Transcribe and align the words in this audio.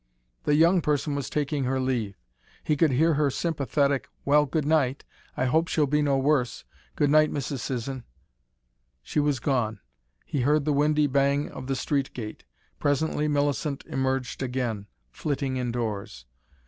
The 0.45 0.55
young 0.55 0.81
person 0.81 1.13
was 1.13 1.29
taking 1.29 1.65
her 1.65 1.79
leave. 1.79 2.15
He 2.63 2.75
could 2.75 2.89
hear 2.89 3.13
her 3.13 3.29
sympathetic 3.29 4.09
"Well 4.25 4.47
good 4.47 4.65
night! 4.65 5.05
I 5.37 5.45
hope 5.45 5.67
she'll 5.67 5.85
be 5.85 6.01
no 6.01 6.17
worse. 6.17 6.63
Good 6.95 7.11
night 7.11 7.31
Mrs. 7.31 7.59
Sisson!" 7.59 8.03
She 9.03 9.19
was 9.19 9.39
gone 9.39 9.79
he 10.25 10.41
heard 10.41 10.65
the 10.65 10.73
windy 10.73 11.05
bang 11.05 11.49
of 11.51 11.67
the 11.67 11.75
street 11.75 12.13
gate. 12.15 12.45
Presently 12.79 13.27
Millicent 13.27 13.85
emerged 13.85 14.41
again, 14.41 14.87
flitting 15.11 15.57
indoors. 15.57 16.25